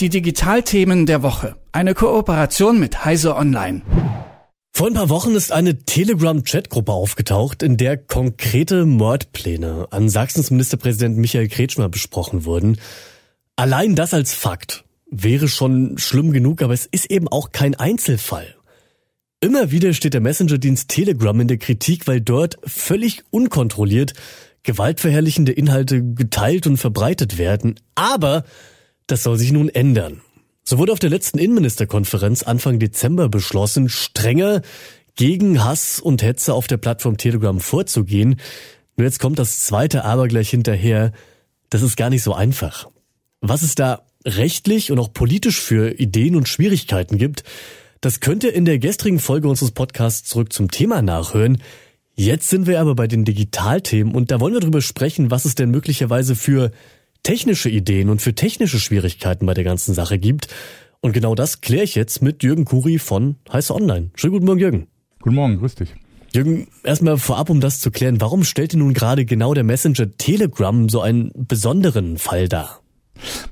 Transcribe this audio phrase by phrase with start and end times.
[0.00, 1.56] Die Digitalthemen der Woche.
[1.72, 3.82] Eine Kooperation mit Heise Online.
[4.72, 11.18] Vor ein paar Wochen ist eine Telegram-Chatgruppe aufgetaucht, in der konkrete Mordpläne an Sachsens Ministerpräsident
[11.18, 12.78] Michael Kretschmer besprochen wurden.
[13.56, 18.54] Allein das als Fakt wäre schon schlimm genug, aber es ist eben auch kein Einzelfall.
[19.40, 24.14] Immer wieder steht der Messenger-Dienst Telegram in der Kritik, weil dort völlig unkontrolliert
[24.62, 27.78] gewaltverherrlichende Inhalte geteilt und verbreitet werden.
[27.94, 28.44] Aber
[29.10, 30.20] das soll sich nun ändern.
[30.62, 34.62] So wurde auf der letzten Innenministerkonferenz Anfang Dezember beschlossen, strenger
[35.16, 38.36] gegen Hass und Hetze auf der Plattform Telegram vorzugehen.
[38.96, 41.12] Nur jetzt kommt das zweite Aber gleich hinterher.
[41.70, 42.88] Das ist gar nicht so einfach.
[43.40, 47.42] Was es da rechtlich und auch politisch für Ideen und Schwierigkeiten gibt,
[48.00, 51.62] das könnt ihr in der gestrigen Folge unseres Podcasts zurück zum Thema nachhören.
[52.14, 55.54] Jetzt sind wir aber bei den Digitalthemen und da wollen wir darüber sprechen, was es
[55.54, 56.70] denn möglicherweise für
[57.30, 60.48] technische Ideen und für technische Schwierigkeiten bei der ganzen Sache gibt.
[61.00, 64.10] Und genau das kläre ich jetzt mit Jürgen Kuri von Heiße Online.
[64.16, 64.86] Schönen guten Morgen, Jürgen.
[65.20, 65.94] Guten Morgen, grüß dich.
[66.34, 70.88] Jürgen, erstmal vorab, um das zu klären, warum stellte nun gerade genau der Messenger Telegram
[70.88, 72.80] so einen besonderen Fall dar?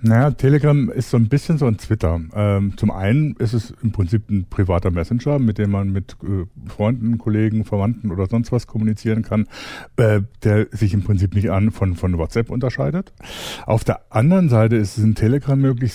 [0.00, 2.20] Naja, Telegram ist so ein bisschen so ein Twitter.
[2.34, 6.44] Ähm, zum einen ist es im Prinzip ein privater Messenger, mit dem man mit äh,
[6.68, 9.46] Freunden, Kollegen, Verwandten oder sonst was kommunizieren kann,
[9.96, 13.12] äh, der sich im Prinzip nicht an von, von WhatsApp unterscheidet.
[13.66, 15.94] Auf der anderen Seite ist es in Telegram möglich,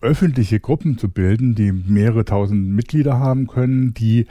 [0.00, 4.26] öffentliche Gruppen zu bilden, die mehrere tausend Mitglieder haben können, die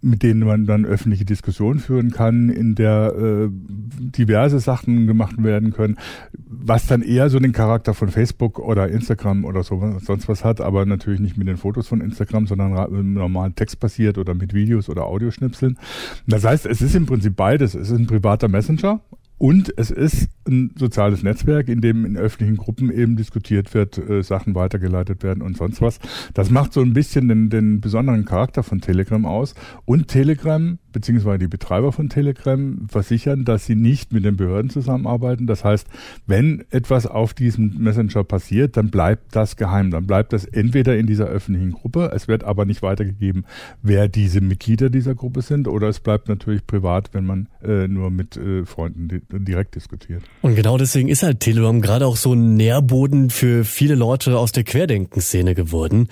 [0.00, 5.72] mit denen man dann öffentliche Diskussionen führen kann, in der äh, diverse Sachen gemacht werden
[5.72, 5.96] können,
[6.32, 10.60] was dann eher so den Charakter von Facebook oder Instagram oder so sonst was hat,
[10.60, 15.04] aber natürlich nicht mit den Fotos von Instagram, sondern normal textbasiert oder mit Videos oder
[15.04, 15.78] Audioschnipseln.
[16.26, 17.74] Das heißt, es ist im Prinzip beides.
[17.74, 19.00] Es ist ein privater Messenger,
[19.38, 24.22] und es ist ein soziales Netzwerk, in dem in öffentlichen Gruppen eben diskutiert wird, äh,
[24.22, 26.00] Sachen weitergeleitet werden und sonst was.
[26.34, 29.54] Das macht so ein bisschen den, den besonderen Charakter von Telegram aus.
[29.84, 35.46] Und Telegram beziehungsweise die Betreiber von Telegram versichern, dass sie nicht mit den Behörden zusammenarbeiten.
[35.46, 35.86] Das heißt,
[36.26, 39.92] wenn etwas auf diesem Messenger passiert, dann bleibt das geheim.
[39.92, 43.44] Dann bleibt das entweder in dieser öffentlichen Gruppe, es wird aber nicht weitergegeben,
[43.80, 48.10] wer diese Mitglieder dieser Gruppe sind, oder es bleibt natürlich privat, wenn man äh, nur
[48.10, 50.24] mit äh, Freunden di direkt diskutiert.
[50.42, 54.50] Und genau deswegen ist halt Telegram gerade auch so ein Nährboden für viele Leute aus
[54.50, 56.08] der Querdenkenszene geworden.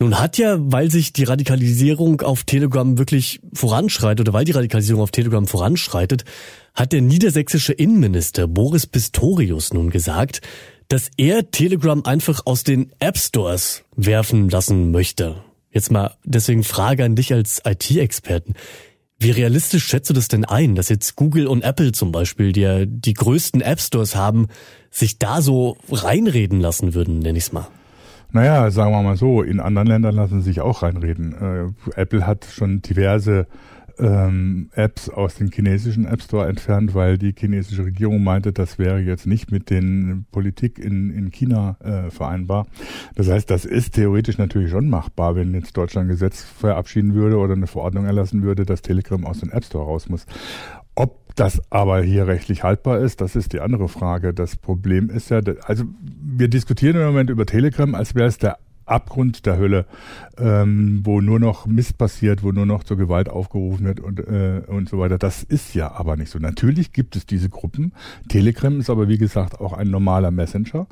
[0.00, 5.02] Nun hat ja, weil sich die Radikalisierung auf Telegram wirklich voranschreitet oder weil die Radikalisierung
[5.02, 6.24] auf Telegram voranschreitet,
[6.72, 10.40] hat der niedersächsische Innenminister Boris Pistorius nun gesagt,
[10.86, 15.42] dass er Telegram einfach aus den App Stores werfen lassen möchte.
[15.72, 18.54] Jetzt mal deswegen Frage an dich als IT-Experten.
[19.18, 22.60] Wie realistisch schätzt du das denn ein, dass jetzt Google und Apple zum Beispiel, die
[22.60, 24.46] ja die größten App Stores haben,
[24.92, 27.66] sich da so reinreden lassen würden, nenn ich's mal?
[28.32, 31.32] Naja, sagen wir mal so, in anderen Ländern lassen sie sich auch reinreden.
[31.32, 33.46] Äh, Apple hat schon diverse
[33.98, 39.00] ähm, Apps aus dem chinesischen App Store entfernt, weil die chinesische Regierung meinte, das wäre
[39.00, 42.66] jetzt nicht mit den Politik in, in China äh, vereinbar.
[43.14, 47.38] Das heißt, das ist theoretisch natürlich schon machbar, wenn jetzt Deutschland ein Gesetz verabschieden würde
[47.38, 50.26] oder eine Verordnung erlassen würde, dass Telegram aus dem App Store raus muss.
[51.38, 54.34] Das aber hier rechtlich haltbar ist, das ist die andere Frage.
[54.34, 55.84] Das Problem ist ja, also
[56.20, 59.86] wir diskutieren im Moment über Telegram, als wäre es der Abgrund der Hölle,
[60.36, 64.62] ähm, wo nur noch Mist passiert, wo nur noch zur Gewalt aufgerufen wird und, äh,
[64.66, 65.16] und so weiter.
[65.16, 66.40] Das ist ja aber nicht so.
[66.40, 67.92] Natürlich gibt es diese Gruppen.
[68.28, 70.88] Telegram ist aber wie gesagt auch ein normaler Messenger.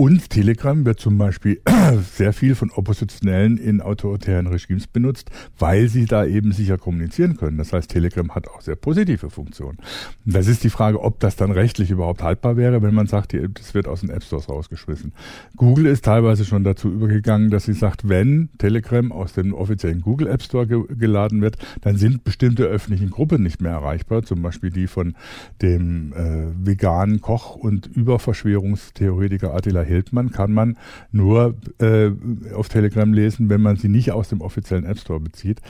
[0.00, 1.60] Und Telegram wird zum Beispiel
[2.14, 7.58] sehr viel von Oppositionellen in autoritären Regimes benutzt, weil sie da eben sicher kommunizieren können.
[7.58, 9.76] Das heißt, Telegram hat auch sehr positive Funktionen.
[10.24, 13.74] Das ist die Frage, ob das dann rechtlich überhaupt haltbar wäre, wenn man sagt, das
[13.74, 15.12] wird aus den App Stores rausgeschmissen.
[15.56, 20.00] Google ist teilweise schon dazu übergegangen, gegangen, dass sie sagt, wenn Telegram aus dem offiziellen
[20.00, 24.40] Google App Store ge geladen wird, dann sind bestimmte öffentlichen Gruppen nicht mehr erreichbar, zum
[24.40, 25.14] Beispiel die von
[25.60, 30.76] dem äh, veganen Koch und Überverschwörungstheoretiker Attila Hildmann, kann man
[31.12, 32.10] nur äh,
[32.54, 35.60] auf Telegram lesen, wenn man sie nicht aus dem offiziellen App Store bezieht.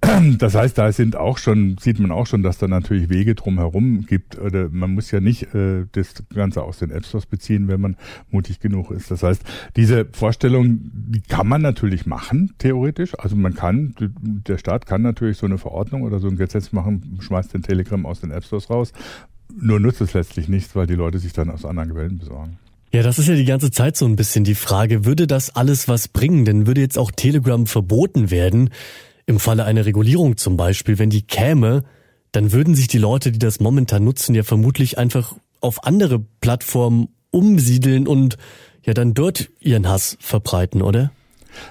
[0.38, 4.04] Das heißt, da sind auch schon, sieht man auch schon, dass da natürlich Wege drumherum
[4.06, 4.38] gibt.
[4.38, 7.96] Oder man muss ja nicht äh, das Ganze aus den App Stores beziehen, wenn man
[8.30, 9.10] mutig genug ist.
[9.10, 9.42] Das heißt,
[9.76, 13.18] diese Vorstellung, die kann man natürlich machen, theoretisch.
[13.18, 17.18] Also man kann, der Staat kann natürlich so eine Verordnung oder so ein Gesetz machen,
[17.20, 18.92] schmeißt den Telegram aus den App Stores raus.
[19.54, 22.58] Nur nutzt es letztlich nichts, weil die Leute sich dann aus anderen Quellen besorgen.
[22.90, 25.88] Ja, das ist ja die ganze Zeit so ein bisschen die Frage, würde das alles
[25.88, 26.44] was bringen?
[26.44, 28.70] Denn würde jetzt auch Telegram verboten werden,
[29.26, 31.84] im Falle einer Regulierung zum Beispiel, wenn die käme,
[32.32, 37.08] dann würden sich die Leute, die das momentan nutzen, ja vermutlich einfach auf andere Plattformen
[37.30, 38.38] umsiedeln und
[38.84, 41.10] ja dann dort ihren Hass verbreiten, oder?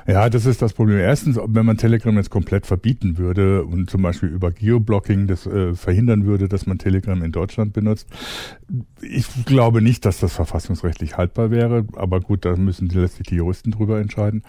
[0.07, 0.99] Ja, das ist das Problem.
[0.99, 5.73] Erstens, wenn man Telegram jetzt komplett verbieten würde und zum Beispiel über Geoblocking das äh,
[5.75, 8.07] verhindern würde, dass man Telegram in Deutschland benutzt.
[9.01, 13.71] Ich glaube nicht, dass das verfassungsrechtlich haltbar wäre, aber gut, da müssen letztlich die Juristen
[13.71, 14.43] drüber entscheiden.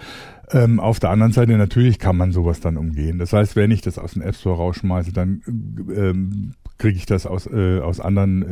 [0.51, 3.19] Ähm, auf der anderen Seite natürlich kann man sowas dann umgehen.
[3.19, 7.27] Das heißt, wenn ich das aus dem App Store rausschmeiße, dann ähm, kriege ich das
[7.27, 8.43] aus, äh, aus anderen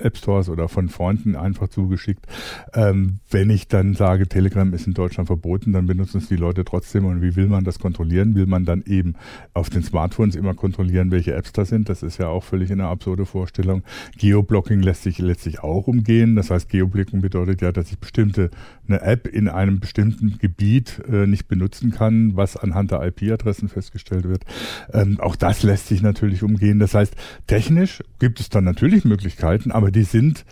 [0.00, 2.26] äh, App Stores oder von Freunden einfach zugeschickt.
[2.74, 6.64] Ähm, wenn ich dann sage, Telegram ist in Deutschland verboten, dann benutzen es die Leute
[6.64, 7.04] trotzdem.
[7.04, 8.34] Und wie will man das kontrollieren?
[8.34, 9.14] Will man dann eben
[9.52, 11.88] auf den Smartphones immer kontrollieren, welche Apps da sind?
[11.88, 13.82] Das ist ja auch völlig eine absurde Vorstellung.
[14.16, 16.34] Geoblocking lässt sich letztlich auch umgehen.
[16.34, 18.50] Das heißt, Geoblocking bedeutet ja, dass ich bestimmte
[18.86, 24.26] eine App in einem bestimmten Gebiet äh, nicht benutzen kann, was anhand der IP-Adressen festgestellt
[24.26, 24.44] wird.
[24.94, 26.78] Ähm, auch das lässt sich natürlich umgehen.
[26.78, 30.44] Das heißt, technisch gibt es dann natürlich Möglichkeiten, aber die sind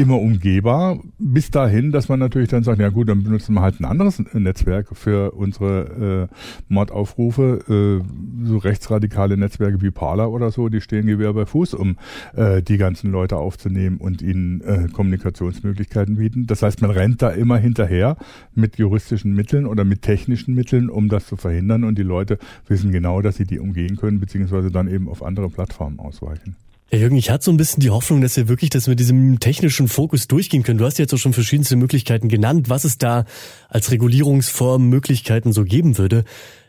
[0.00, 3.80] immer umgehbar, bis dahin, dass man natürlich dann sagt, ja gut, dann benutzen wir halt
[3.80, 6.34] ein anderes Netzwerk für unsere äh,
[6.68, 8.00] Mordaufrufe.
[8.02, 11.96] Äh, so rechtsradikale Netzwerke wie Parler oder so, die stehen Gewehr bei Fuß, um
[12.34, 16.46] äh, die ganzen Leute aufzunehmen und ihnen äh, Kommunikationsmöglichkeiten bieten.
[16.46, 18.16] Das heißt, man rennt da immer hinterher
[18.54, 22.90] mit juristischen Mitteln oder mit technischen Mitteln, um das zu verhindern und die Leute wissen
[22.90, 26.56] genau, dass sie die umgehen können, beziehungsweise dann eben auf andere Plattformen ausweichen.
[26.92, 29.38] Ja, Jürgen, ich hatte so ein bisschen die Hoffnung, dass ihr wirklich das mit diesem
[29.38, 30.80] technischen Fokus durchgehen könnt.
[30.80, 33.26] Du hast jetzt auch schon verschiedenste Möglichkeiten genannt, was es da
[33.68, 36.24] als Regulierungsform Möglichkeiten so geben würde.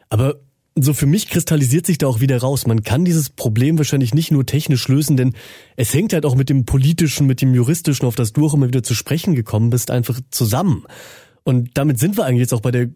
[0.09, 0.35] Aber
[0.75, 2.67] so für mich kristallisiert sich da auch wieder raus.
[2.67, 5.33] Man kann dieses Problem wahrscheinlich nicht nur technisch lösen, denn
[5.75, 8.67] es hängt halt auch mit dem politischen, mit dem juristischen, auf das du auch immer
[8.67, 10.83] wieder zu sprechen gekommen bist, einfach zusammen.
[11.43, 12.89] Und damit sind wir eigentlich jetzt auch bei der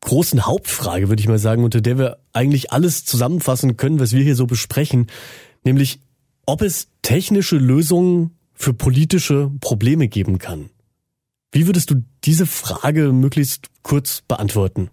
[0.00, 4.24] großen Hauptfrage, würde ich mal sagen, unter der wir eigentlich alles zusammenfassen können, was wir
[4.24, 5.08] hier so besprechen.
[5.62, 6.00] Nämlich,
[6.50, 10.70] ob es technische Lösungen für politische Probleme geben kann.
[11.52, 14.90] Wie würdest du diese Frage möglichst kurz beantworten?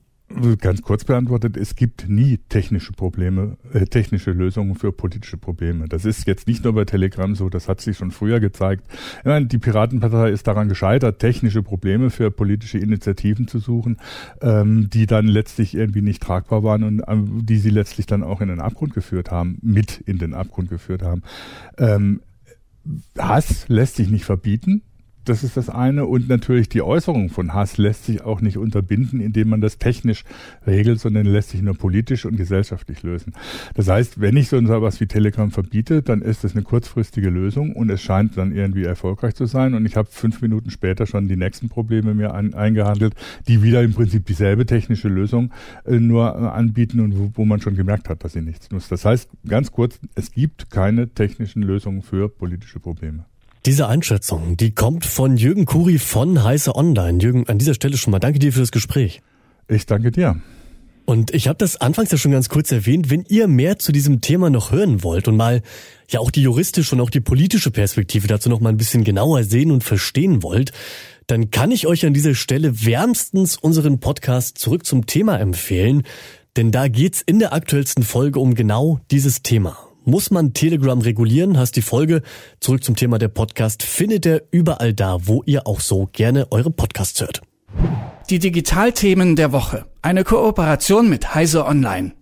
[0.60, 5.88] Ganz kurz beantwortet, es gibt nie technische Probleme, äh, technische Lösungen für politische Probleme.
[5.88, 8.84] Das ist jetzt nicht nur bei Telegram so, das hat sich schon früher gezeigt.
[9.24, 13.98] Meine, die Piratenpartei ist daran gescheitert, technische Probleme für politische Initiativen zu suchen,
[14.42, 18.42] ähm, die dann letztlich irgendwie nicht tragbar waren und ähm, die sie letztlich dann auch
[18.42, 21.24] in den Abgrund geführt haben, mit in den Abgrund geführt haben.
[21.78, 22.20] Ähm,
[23.18, 24.82] Hass lässt sich nicht verbieten.
[25.28, 26.06] Das ist das eine.
[26.06, 30.24] Und natürlich die Äußerung von Hass lässt sich auch nicht unterbinden, indem man das technisch
[30.66, 33.34] regelt, sondern lässt sich nur politisch und gesellschaftlich lösen.
[33.76, 37.74] Das heißt, wenn ich so etwas wie Telegram verbiete, dann ist das eine kurzfristige Lösung
[37.74, 39.74] und es scheint dann irgendwie erfolgreich zu sein.
[39.74, 43.14] Und ich habe fünf Minuten später schon die nächsten Probleme mir an, eingehandelt,
[43.50, 45.52] die wieder im Prinzip dieselbe technische Lösung
[45.86, 48.94] äh, nur äh, anbieten und wo, wo man schon gemerkt hat, dass sie nichts nutzt.
[48.94, 53.26] Das heißt, ganz kurz, es gibt keine technischen Lösungen für politische Probleme.
[53.68, 57.20] Diese Einschätzung, die kommt von Jürgen Kuri von Heiße Online.
[57.22, 59.22] Jürgen, an dieser Stelle schon mal danke dir für das Gespräch.
[59.68, 60.40] Ich danke dir.
[61.04, 64.22] Und ich habe das anfangs ja schon ganz kurz erwähnt, wenn ihr mehr zu diesem
[64.22, 65.64] Thema noch hören wollt und mal
[66.10, 69.44] ja auch die juristische und auch die politische Perspektive dazu noch mal ein bisschen genauer
[69.44, 70.72] sehen und verstehen wollt,
[71.28, 76.04] dann kann ich euch an dieser Stelle wärmstens unseren Podcast zurück zum Thema empfehlen,
[76.56, 79.87] denn da geht's in der aktuellsten Folge um genau dieses Thema.
[80.08, 81.58] Muss man Telegram regulieren?
[81.58, 82.22] Hast die Folge
[82.62, 86.72] zurück zum Thema der Podcast findet ihr überall da, wo ihr auch so gerne eure
[86.72, 87.42] Podcasts hört.
[88.30, 89.84] Die Digitalthemen der Woche.
[90.02, 92.14] Eine Kooperation mit Heise Online.